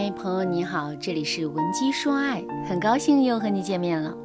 [0.00, 4.16] 嗨，朋友你好，这里是文姬说爱，很高兴又和你见面了。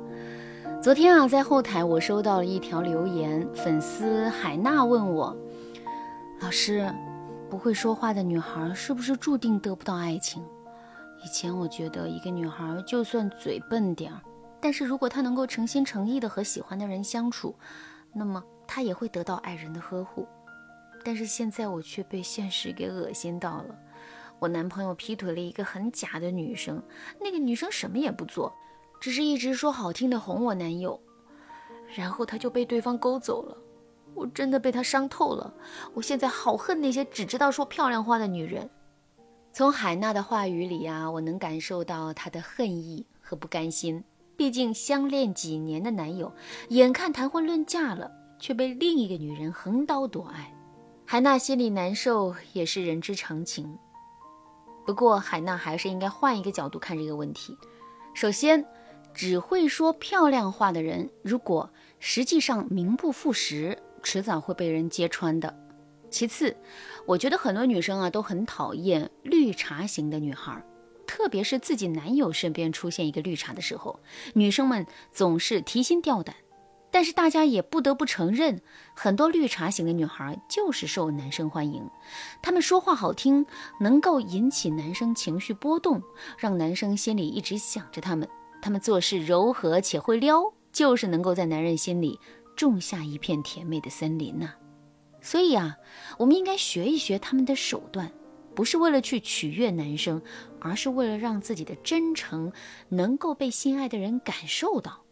[0.80, 5.36] 昨天啊，在后台我收到了一条留言，粉丝海娜问我
[6.40, 6.94] ：“老师，
[7.50, 10.46] 不会说话的女孩是不是注定得不到爱情？”
[11.26, 14.22] 以前我觉得一个女孩就算嘴笨点儿，
[14.62, 17.56] 但是如果她能够诚心诚意的和喜欢的人相处，
[18.14, 20.28] 那么她也会得到爱人的呵护。
[21.04, 23.76] 但是现在我却被现实给恶心到了。
[24.44, 26.84] 我男朋友劈腿了一个很假的女生，
[27.18, 28.54] 那个女生什么也不做，
[29.00, 31.00] 只是一直说好听的哄我男友，
[31.96, 33.58] 然后他就被对方勾走了。
[34.14, 35.54] 我真的被他伤透了，
[35.94, 38.70] 我现在好恨那些只知道说漂亮话的女人。
[39.54, 44.04] 从海娜的话语里啊，我能感受到她的恨意和不甘心。
[44.36, 46.30] 毕竟相恋几年的男友，
[46.68, 50.54] 眼看谈婚论嫁了，却被另一个女人横刀夺爱，
[51.06, 53.78] 海娜心里难受也是人之常情。
[54.86, 57.58] 不过，海娜还是应该换一个角度看这个问题。
[58.14, 58.66] 首先，
[59.14, 65.58] 只会说漂亮话的人，如果实际上名不副实，迟早会被人揭穿的。
[66.10, 66.56] 其次，
[67.06, 70.64] 我觉得很多女生啊都很讨厌绿茶型的女孩，
[71.08, 74.00] 特别是自己男友身边出现一个绿茶的时候，
[74.34, 76.36] 女生们总是提心吊胆。
[76.94, 78.62] 但是大家也不得不承认，
[78.94, 81.90] 很多绿茶型的女孩就是受男生欢迎。
[82.40, 83.48] 她们说话好听，
[83.80, 86.04] 能够引起男生情绪波动，
[86.38, 88.30] 让男生心里一直想着她们。
[88.62, 92.20] 她们做事柔和且会撩，就是能够在男人心里
[92.56, 94.54] 种下一片甜美的森林呐。
[95.20, 95.76] 所以啊，
[96.20, 98.12] 我们应该学一学他们的手段，
[98.54, 100.22] 不是为了去取悦男生，
[100.60, 102.54] 而是为了让自己的真诚
[102.90, 105.03] 能够被心爱的人感受到。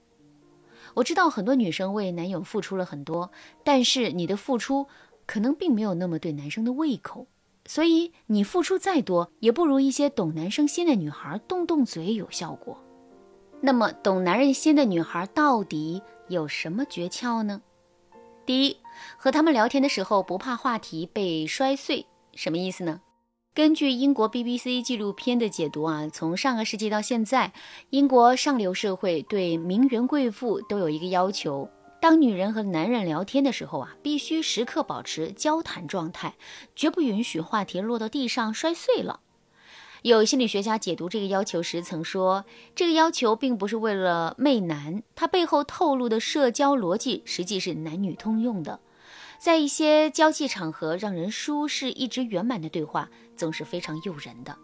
[0.95, 3.31] 我知道很多女生为男友付出了很多，
[3.64, 4.88] 但是你的付出
[5.25, 7.28] 可能并没有那么对男生的胃口，
[7.66, 12.78] 所以你付出再多，也不如一些懂男生心的女孩动动嘴有效果。
[13.61, 17.61] 那么，懂男人心的女孩到底有什么诀窍呢？
[18.45, 18.77] 第一，
[19.17, 22.99] 和他们聊天的时候不怕话题被摔碎，什么意思呢？
[23.54, 27.52] 根据英国 BBC 纪录片的解读啊，从上个世纪到现在，
[27.89, 31.70] 英国上流社会对名媛贵妇都有一个要求：
[32.00, 36.36] 当女人和男人聊天的时候啊，必须时刻保持交谈状态，
[36.78, 39.20] 绝不允许话题落到地上摔碎了。
[40.04, 48.80] 有心理学家解读这个要求时曾说，这个要求并不是为了媚男，它背后透露的社交逻辑实际是男女通用的。
[49.42, 54.56] 在一些交际场合，让人舒适、一直圆满的对话总是非常诱人的。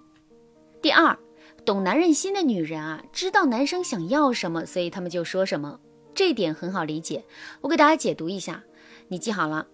[0.84, 1.18] 第二，
[1.66, 5.80] 懂男人心的女人啊，知道男生想要什么，所以他们就说什么，
[6.14, 7.26] 这点很好理解。
[7.62, 8.66] 我给大家解读一下，
[9.08, 9.66] 你记好了：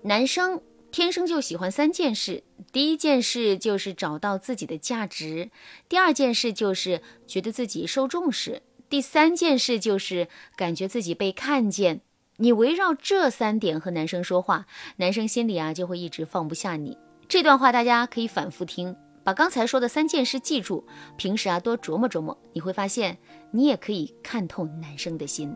[0.00, 2.42] 男生天生就喜欢三件事，
[2.72, 5.50] 第一件事就是找到自己的价值，
[5.90, 12.00] 第二件事就是觉得自己受重视，第三件事就是感觉自己被看见。
[12.40, 14.64] 你围绕这三点和男生说话，
[14.96, 16.96] 男生心里啊就会一直放不下你。
[17.28, 18.94] 这段话大家可以反复听，
[19.24, 23.18] 把刚才说的三件事记住，平时啊多琢磨琢磨，你会发现
[23.50, 25.52] 你也可以看透男生的心。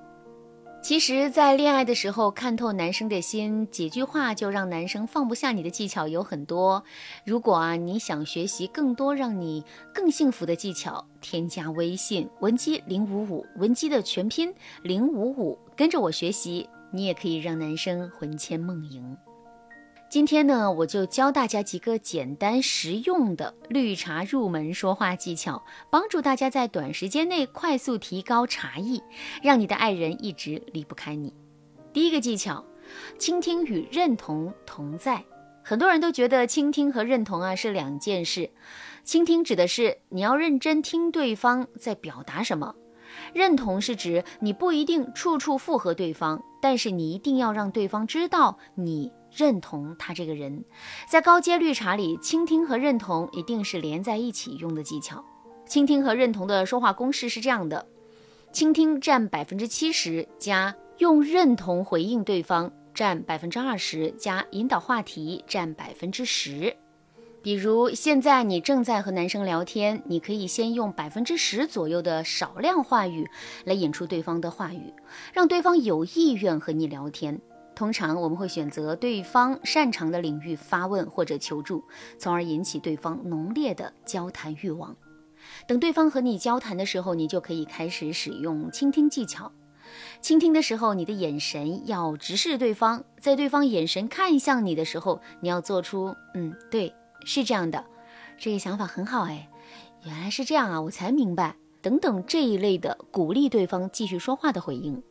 [0.82, 6.82] 其实，在恋爱的时候看透男生的心，几句话就让男生放不下你的技巧有很多。
[7.24, 19.16] 如果啊你想学习更多让你更幸福的技巧，添加微信文姬零五五，文姬的全拼零五五，跟着我学习，你也可以让男生魂牵梦萦。
[20.12, 29.02] 今天呢，我就教大家几个简单实用的绿茶入门说话技巧，帮助大家在短时间内快速提高茶艺，
[29.42, 31.32] 让你的爱人一直离不开你。
[31.94, 32.62] 第一个技巧，
[33.16, 35.24] 倾听与认同同在。
[35.62, 38.50] 很多人都觉得倾听和认同啊是两件事。
[39.04, 42.74] 倾听指的是你要认真听对方在表达什么，
[43.32, 49.10] 认同是指你不一定处处附和对方，但是你一定要让对方知道你。
[49.34, 50.64] 认同他这个人，
[51.08, 55.24] 在高阶绿茶里，倾听和认同一定是连在一起用的技巧。
[55.66, 57.86] 倾听和认同的说话公式是这样的：
[58.52, 66.76] 倾听占百分之七十，加用认同回应对方占百分之二十，加引导话题占百分之十。
[67.42, 73.28] 比如现在你正在和男生聊天，你可以先用百分之十左右的少量话语
[73.64, 74.92] 来引出对方的话语，
[75.32, 77.40] 让对方有意愿和你聊天。
[77.82, 81.82] 通常我们会选择对方擅长的领域发问或者求助，
[82.16, 84.96] 从而引起对方浓烈的交谈欲望。
[85.66, 89.50] 等对方和你交谈的时候，你就可以开始使用倾听技巧。
[90.20, 96.94] 倾听的时候，你的眼神要直视对方，在对方眼神看向你的时候，你要做出“嗯，对，
[97.24, 97.84] 是这样的，
[98.38, 99.48] 这个想法很好，哎，
[100.04, 101.56] 原来是这样啊，我才明白。
[101.80, 105.02] 等等这一类的鼓励对方继续说话的回应，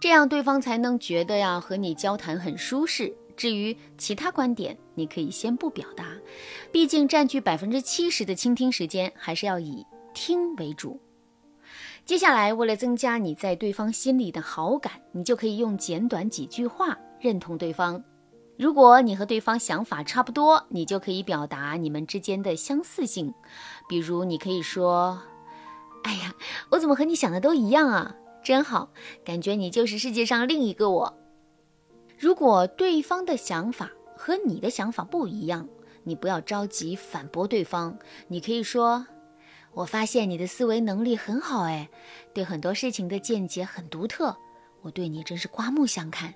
[0.00, 3.14] 这样对方才能觉得呀和你交谈很舒适。
[3.36, 6.06] 至于其他观点，你可以先不表达，
[6.72, 9.84] 毕竟占据百分之七十的倾听时间，还是要以
[10.14, 10.98] 听为主。
[12.06, 18.02] 接下来，为了增加你在对方心里的好感，你就可以用简短几句话认同对方。
[18.56, 23.34] 如果你和对方想法差不多，你就可以表达你们之间的相似性。
[23.86, 25.20] 比如，你可以说
[26.04, 26.32] ：“哎呀，
[26.70, 28.14] 我怎么和你想的都一样啊？
[28.46, 28.92] 真好，
[29.24, 31.18] 感觉你就是世界上另一个我。”
[32.16, 35.68] 如果对方的想法和你的想法不一样，
[36.04, 37.98] 你不要着急反驳对方，
[38.28, 39.04] 你可以说
[39.74, 41.90] ：“我发现你的思维能力很好，哎，
[42.32, 44.36] 对很多事情的见解很独特，
[44.82, 46.32] 我对你真是刮目相看。”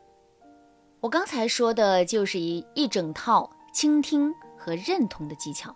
[0.99, 5.73] 我刚才说的就是一一整套倾听和认同的技巧，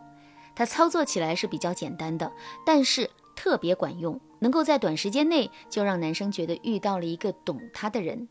[0.57, 2.33] 它操作起来是比较简单的，
[2.67, 8.29] 但是特别管用，能够在短时间内就让男生觉得遇到了一个懂他的人。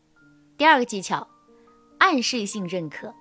[0.56, 1.26] 第二个技巧，
[1.98, 3.12] 暗示性认可。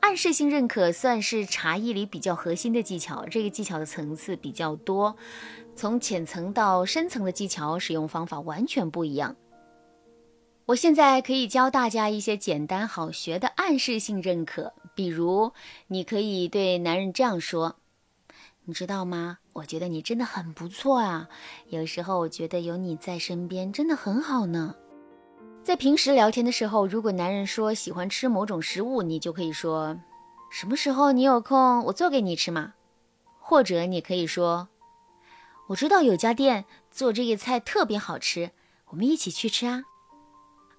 [0.00, 5.16] 暗示性认可算是茶艺里比较核心的技巧，这个技巧的层次比较多，
[5.74, 9.34] 从浅层到深层的技巧使用方法完全不一样。
[10.66, 15.52] 我现在可以教大家一些简单好学的暗示性认可，比如
[15.86, 17.76] 你可以对男人这样说
[18.66, 19.38] ：“你知道吗？
[19.56, 21.28] 我觉得你真的很不错啊，
[21.68, 24.74] 有时候我觉得有你在身边真的很好呢。”
[25.64, 29.98] 在平时聊天的时候，如果男人说喜欢吃某种食物，你就可以说
[30.52, 32.74] ：“什么时候你有空，我做给你吃嘛。”
[33.40, 34.68] 或者你可以说
[35.68, 38.50] ：“我知道有家店做这个菜特别好吃，
[38.90, 39.82] 我们一起去吃啊。”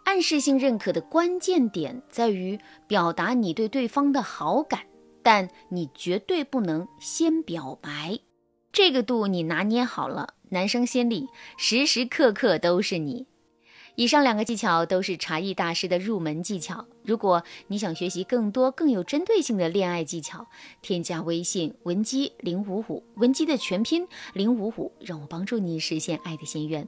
[0.06, 2.58] 暗示性认可的关键点在于
[2.88, 4.86] 表达你对对方的好感，
[5.22, 8.18] 但你绝对不能先表白，
[8.72, 11.28] 这个度你拿捏好了，男生心里
[11.58, 13.26] 时时刻刻都是你。
[13.96, 16.86] 以上两个技巧都是茶艺大师的入门技巧。
[17.04, 20.48] 如果你想学习更多更有针对性的恋爱技巧，
[20.84, 26.88] 添加微信文姬零五五，文姬的全拼零五五，让我帮助你实现爱的心愿。